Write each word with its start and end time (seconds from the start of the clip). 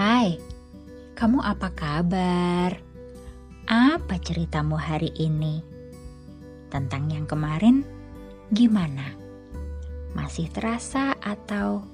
Hai, 0.00 0.40
kamu 1.12 1.44
apa 1.44 1.76
kabar? 1.76 2.72
Apa 3.68 4.16
ceritamu 4.16 4.80
hari 4.80 5.12
ini? 5.12 5.60
Tentang 6.72 7.12
yang 7.12 7.28
kemarin, 7.28 7.84
gimana? 8.48 9.12
Masih 10.16 10.48
terasa 10.48 11.12
atau 11.20 11.84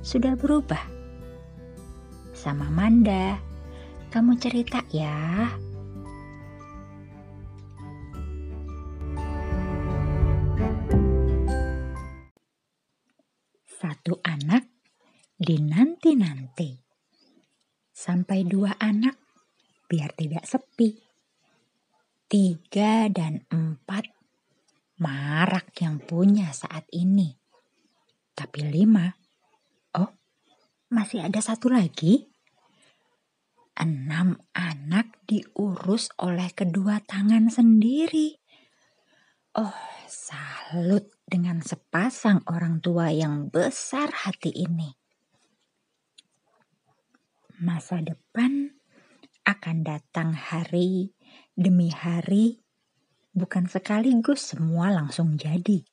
sudah 0.00 0.32
berubah? 0.32 0.80
Sama 2.32 2.72
Manda, 2.72 3.36
kamu 4.08 4.40
cerita 4.40 4.80
ya. 4.88 5.52
Satu 13.68 14.24
anak 14.24 14.64
dinanti-nanti. 15.36 16.91
Sampai 18.02 18.42
dua 18.42 18.74
anak 18.82 19.14
biar 19.86 20.10
tidak 20.18 20.42
sepi. 20.42 20.90
Tiga 22.26 23.06
dan 23.06 23.46
empat 23.46 24.10
marak 24.98 25.70
yang 25.78 26.02
punya 26.02 26.50
saat 26.50 26.82
ini. 26.90 27.38
Tapi 28.34 28.66
lima, 28.66 29.06
oh 29.94 30.10
masih 30.90 31.22
ada 31.22 31.38
satu 31.38 31.70
lagi. 31.70 32.26
Enam 33.78 34.34
anak 34.50 35.22
diurus 35.30 36.10
oleh 36.18 36.50
kedua 36.50 36.98
tangan 37.06 37.54
sendiri. 37.54 38.34
Oh, 39.54 39.78
salut 40.10 41.06
dengan 41.22 41.62
sepasang 41.62 42.42
orang 42.50 42.82
tua 42.82 43.14
yang 43.14 43.46
besar 43.46 44.10
hati 44.26 44.50
ini. 44.50 45.01
Masa 47.62 48.02
depan 48.02 48.74
akan 49.46 49.86
datang 49.86 50.34
hari 50.34 51.14
demi 51.54 51.94
hari, 51.94 52.58
bukan 53.30 53.70
sekaligus 53.70 54.50
semua 54.50 54.90
langsung 54.90 55.38
jadi. 55.38 55.86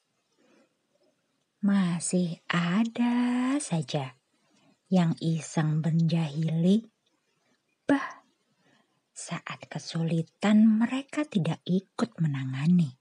Masih 1.62 2.42
ada 2.50 3.54
saja 3.62 4.18
yang 4.90 5.14
iseng 5.22 5.86
menjahili 5.86 6.90
bah, 7.86 8.26
saat 9.14 9.70
kesulitan 9.70 10.66
mereka 10.66 11.22
tidak 11.22 11.62
ikut 11.70 12.18
menangani. 12.18 12.98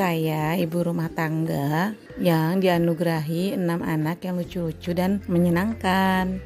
Saya 0.00 0.56
ibu 0.56 0.80
rumah 0.80 1.12
tangga 1.12 1.92
yang 2.16 2.56
dianugerahi 2.56 3.52
enam 3.52 3.84
anak 3.84 4.24
yang 4.24 4.40
lucu-lucu 4.40 4.96
dan 4.96 5.20
menyenangkan. 5.28 6.40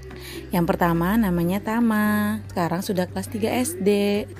Yang 0.50 0.64
pertama 0.66 1.14
namanya 1.14 1.62
Tama, 1.62 2.42
sekarang 2.50 2.83
sudah 2.83 3.06
kelas 3.06 3.30
3 3.30 3.55
SD. 3.62 3.91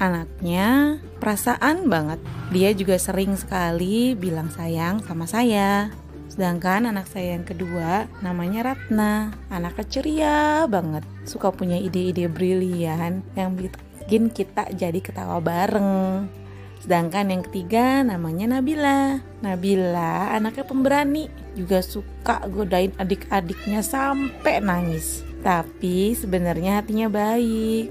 Anaknya 0.03 0.99
perasaan 1.23 1.87
banget. 1.87 2.19
Dia 2.51 2.75
juga 2.75 2.99
sering 2.99 3.39
sekali 3.39 4.19
bilang 4.19 4.51
sayang 4.51 4.99
sama 5.07 5.31
saya. 5.31 5.95
Sedangkan 6.27 6.91
anak 6.91 7.07
saya 7.07 7.39
yang 7.39 7.47
kedua 7.47 8.11
namanya 8.19 8.75
Ratna, 8.75 9.31
anak 9.47 9.79
ceria 9.95 10.67
banget, 10.67 11.07
suka 11.23 11.55
punya 11.55 11.79
ide-ide 11.79 12.27
brilian 12.27 13.23
yang 13.39 13.55
bikin 13.55 14.35
kita 14.35 14.75
jadi 14.75 14.99
ketawa 14.99 15.39
bareng. 15.39 16.43
Sedangkan 16.85 17.33
yang 17.33 17.41
ketiga 17.49 18.05
namanya 18.05 18.61
Nabila. 18.61 19.17
Nabila 19.41 20.37
anaknya 20.37 20.69
pemberani, 20.69 21.33
juga 21.57 21.81
suka 21.81 22.45
godain 22.53 22.93
adik-adiknya 23.01 23.81
sampai 23.81 24.61
nangis. 24.61 25.25
Tapi 25.41 26.13
sebenarnya 26.13 26.85
hatinya 26.85 27.09
baik. 27.09 27.89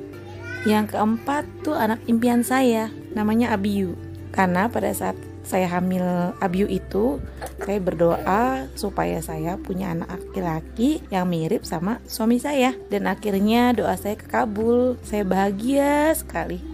Yang 0.70 0.94
keempat 0.94 1.44
tuh 1.66 1.74
anak 1.74 2.06
impian 2.06 2.46
saya, 2.46 2.94
namanya 3.18 3.58
Abiyu. 3.58 3.98
Karena 4.30 4.70
pada 4.70 4.94
saat 4.94 5.18
saya 5.42 5.66
hamil 5.74 6.06
Abiyu 6.38 6.70
itu, 6.70 7.18
saya 7.66 7.82
berdoa 7.82 8.70
supaya 8.78 9.18
saya 9.26 9.58
punya 9.58 9.90
anak 9.98 10.22
laki-laki 10.22 11.02
yang 11.09 11.34
mirip 11.34 11.66
sama 11.66 11.98
suami 12.06 12.38
saya. 12.38 12.78
Dan 12.94 13.09
akhirnya 13.09 13.74
doa 13.74 13.98
saya 13.98 14.14
kekabul. 14.22 15.02
Saya 15.02 15.26
bahagia 15.26 16.14
sekali 16.14 16.72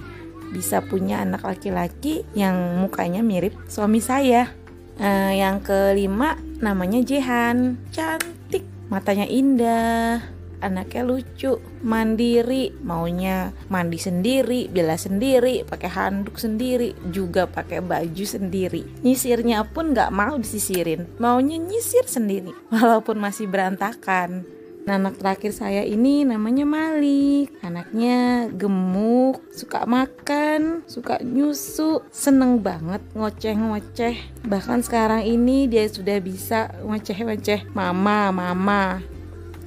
bisa 0.50 0.82
punya 0.84 1.22
anak 1.22 1.46
laki-laki 1.46 2.26
yang 2.34 2.82
mukanya 2.82 3.22
mirip 3.22 3.56
suami 3.70 4.02
saya. 4.02 4.52
Uh, 5.00 5.32
yang 5.32 5.64
kelima 5.64 6.36
namanya 6.60 7.00
Jehan, 7.00 7.80
cantik, 7.96 8.68
matanya 8.92 9.24
indah, 9.24 10.20
anaknya 10.60 11.04
lucu, 11.08 11.58
mandiri, 11.82 12.76
maunya 12.84 13.56
mandi 13.72 13.96
sendiri, 13.96 14.68
bela 14.68 15.00
sendiri, 15.00 15.64
pakai 15.64 15.90
handuk 15.90 16.36
sendiri, 16.36 16.94
juga 17.10 17.48
pakai 17.48 17.80
baju 17.80 18.26
sendiri. 18.28 18.84
Nyisirnya 19.04 19.64
pun 19.72 19.96
nggak 19.96 20.12
mau 20.12 20.36
disisirin, 20.36 21.08
maunya 21.18 21.58
nyisir 21.58 22.06
sendiri, 22.06 22.52
walaupun 22.76 23.18
masih 23.18 23.48
berantakan. 23.48 24.59
Anak 24.90 25.22
terakhir 25.22 25.54
saya 25.54 25.86
ini 25.86 26.26
namanya 26.26 26.66
Malik. 26.66 27.54
Anaknya 27.62 28.50
gemuk, 28.50 29.38
suka 29.54 29.86
makan, 29.86 30.82
suka 30.90 31.22
nyusu, 31.22 32.02
seneng 32.10 32.66
banget 32.66 32.98
ngoceh-ngoceh. 33.14 34.44
Bahkan 34.50 34.82
sekarang 34.82 35.22
ini 35.30 35.70
dia 35.70 35.86
sudah 35.86 36.18
bisa 36.18 36.74
ngoceh-ngoceh 36.82 37.70
mama, 37.78 38.34
mama. 38.34 39.06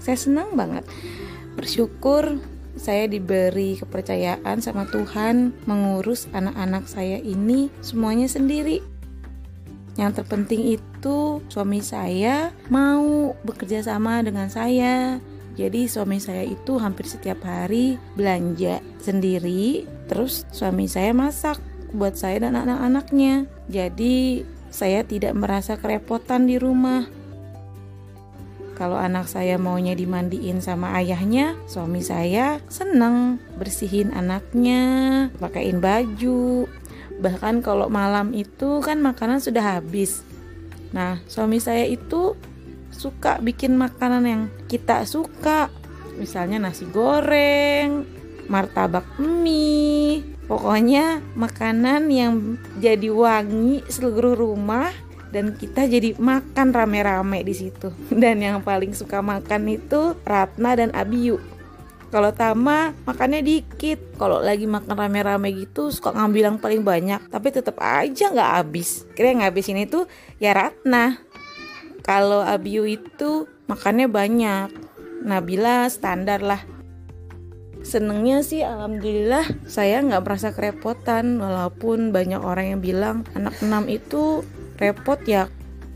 Saya 0.03 0.19
senang 0.19 0.59
banget. 0.59 0.83
Bersyukur 1.55 2.43
saya 2.75 3.07
diberi 3.07 3.79
kepercayaan 3.79 4.59
sama 4.59 4.91
Tuhan 4.91 5.55
mengurus 5.71 6.27
anak-anak 6.35 6.91
saya 6.91 7.23
ini 7.23 7.71
semuanya 7.79 8.27
sendiri. 8.27 8.92
Yang 10.01 10.23
terpenting 10.25 10.81
itu 10.81 11.45
suami 11.53 11.85
saya 11.85 12.49
mau 12.73 13.37
bekerja 13.45 13.85
sama 13.85 14.25
dengan 14.25 14.49
saya. 14.49 15.21
Jadi 15.53 15.85
suami 15.85 16.17
saya 16.17 16.49
itu 16.49 16.81
hampir 16.81 17.05
setiap 17.05 17.45
hari 17.45 18.01
belanja 18.17 18.81
sendiri, 19.05 19.85
terus 20.09 20.49
suami 20.49 20.89
saya 20.89 21.13
masak 21.13 21.61
buat 21.93 22.17
saya 22.17 22.49
dan 22.49 22.57
anak-anaknya. 22.57 23.45
Jadi 23.69 24.49
saya 24.73 25.05
tidak 25.05 25.37
merasa 25.37 25.77
kerepotan 25.77 26.49
di 26.49 26.57
rumah. 26.57 27.05
Kalau 28.73 28.97
anak 28.97 29.29
saya 29.29 29.61
maunya 29.61 29.93
dimandiin 29.93 30.65
sama 30.65 30.97
ayahnya, 30.97 31.55
suami 31.69 32.01
saya 32.01 32.57
seneng 32.73 33.37
bersihin 33.61 34.09
anaknya, 34.17 35.29
pakaiin 35.37 35.79
baju, 35.79 36.65
Bahkan 37.23 37.63
kalau 37.63 37.87
malam 37.87 38.35
itu 38.35 38.83
kan 38.83 38.99
makanan 38.99 39.39
sudah 39.39 39.79
habis. 39.79 40.27
Nah, 40.91 41.23
suami 41.31 41.63
saya 41.63 41.87
itu 41.87 42.35
suka 42.91 43.39
bikin 43.39 43.79
makanan 43.79 44.23
yang 44.27 44.43
kita 44.67 45.07
suka. 45.07 45.71
Misalnya 46.19 46.61
nasi 46.61 46.85
goreng, 46.91 48.05
martabak 48.51 49.07
mie, 49.17 50.21
pokoknya 50.51 51.25
makanan 51.39 52.11
yang 52.13 52.61
jadi 52.83 53.09
wangi 53.09 53.81
seluruh 53.89 54.37
rumah 54.37 54.93
dan 55.33 55.57
kita 55.57 55.89
jadi 55.89 56.13
makan 56.21 56.77
rame-rame 56.77 57.41
di 57.41 57.55
situ. 57.57 57.89
Dan 58.13 58.45
yang 58.45 58.61
paling 58.61 58.93
suka 58.93 59.25
makan 59.25 59.73
itu 59.73 60.13
Ratna 60.29 60.77
dan 60.77 60.93
Abiyu. 60.93 61.41
Kalau 62.13 62.29
Tama 62.37 62.93
makannya 63.09 63.41
dikit. 63.41 64.21
Kalau 64.21 64.45
lagi 64.45 64.69
makan 64.69 64.93
rame-rame 64.93 65.49
gitu 65.57 65.89
suka 65.89 66.13
ngambil 66.13 66.53
yang 66.53 66.59
paling 66.61 66.85
banyak. 66.85 67.25
Tapi 67.33 67.49
tetap 67.49 67.81
aja 67.81 68.29
nggak 68.29 68.53
habis. 68.61 69.09
Kira 69.17 69.33
yang 69.33 69.41
ngabisin 69.41 69.81
itu 69.81 70.05
ya 70.37 70.53
Ratna. 70.53 71.17
Kalau 72.05 72.45
Abiu 72.45 72.85
itu 72.85 73.49
makannya 73.65 74.13
banyak. 74.13 74.69
Nabila 75.25 75.89
standar 75.89 76.45
lah. 76.45 76.61
Senengnya 77.81 78.45
sih 78.45 78.61
alhamdulillah 78.61 79.49
saya 79.65 80.05
nggak 80.05 80.23
merasa 80.23 80.55
kerepotan 80.55 81.41
walaupun 81.41 82.13
banyak 82.15 82.39
orang 82.39 82.77
yang 82.77 82.81
bilang 82.85 83.17
anak 83.35 83.59
enam 83.65 83.91
itu 83.91 84.47
repot 84.79 85.19
ya 85.27 85.51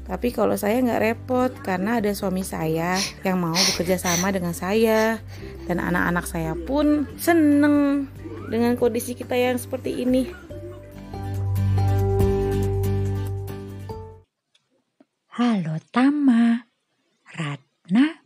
tapi 0.07 0.31
kalau 0.31 0.55
saya 0.55 0.79
nggak 0.79 1.03
repot 1.03 1.51
karena 1.67 1.99
ada 1.99 2.15
suami 2.15 2.47
saya 2.47 2.95
yang 3.27 3.43
mau 3.43 3.55
bekerja 3.55 3.99
sama 3.99 4.31
dengan 4.31 4.55
saya 4.55 5.19
dan 5.67 5.83
anak-anak 5.83 6.27
saya 6.31 6.55
pun 6.55 7.11
seneng 7.19 8.07
dengan 8.47 8.79
kondisi 8.79 9.19
kita 9.19 9.35
yang 9.35 9.59
seperti 9.59 10.07
ini. 10.07 10.31
Halo 15.37 15.77
Tama, 15.93 16.65
Ratna, 17.35 18.25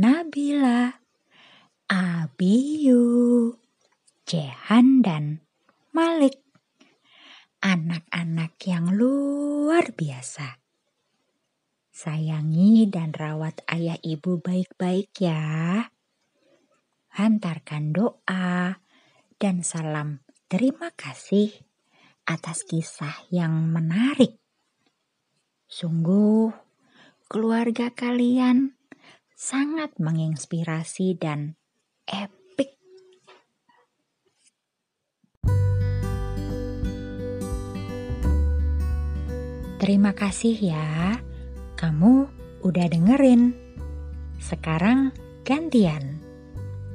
Nabila, 0.00 0.98
Abiyu, 1.86 3.54
Jehan 4.24 5.04
dan 5.04 5.44
Malik. 5.92 6.40
anak-anak 7.64 8.60
yang 8.68 8.92
luar 8.92 9.88
biasa. 9.96 10.63
Sayangi 11.94 12.90
dan 12.90 13.14
rawat 13.14 13.62
ayah 13.70 13.94
ibu 14.02 14.42
baik-baik 14.42 15.14
ya. 15.14 15.78
Hantarkan 17.14 17.94
doa 17.94 18.82
dan 19.38 19.62
salam 19.62 20.18
terima 20.50 20.90
kasih 20.98 21.54
atas 22.26 22.66
kisah 22.66 23.14
yang 23.30 23.70
menarik. 23.70 24.42
Sungguh, 25.70 26.50
keluarga 27.30 27.94
kalian 27.94 28.74
sangat 29.38 29.94
menginspirasi 30.02 31.14
dan 31.14 31.54
epic. 32.10 32.74
Terima 39.78 40.10
kasih 40.10 40.58
ya 40.58 41.22
kamu 41.74 42.26
udah 42.62 42.86
dengerin. 42.88 43.54
Sekarang 44.38 45.14
gantian. 45.46 46.22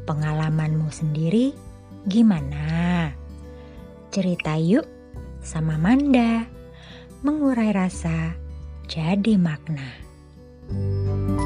Pengalamanmu 0.07 0.89
sendiri 0.89 1.53
gimana? 2.09 3.09
Cerita 4.09 4.57
yuk 4.57 4.87
sama 5.45 5.77
Manda. 5.77 6.49
Mengurai 7.21 7.75
rasa 7.75 8.33
jadi 8.87 9.35
makna. 9.35 10.07
thank 10.69 11.29
you 11.29 11.38